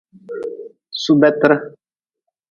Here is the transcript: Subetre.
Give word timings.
Subetre. 1.01 1.55